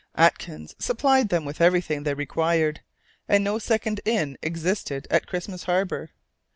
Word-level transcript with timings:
Atkins 0.15 0.73
supplied 0.79 1.29
them 1.29 1.45
with 1.45 1.61
everything 1.61 2.01
they 2.01 2.15
required, 2.15 2.81
and 3.29 3.43
no 3.43 3.59
second 3.59 4.01
inn 4.03 4.35
existed 4.41 5.07
at 5.11 5.27
Christmas 5.27 5.65
Harbour. 5.65 6.09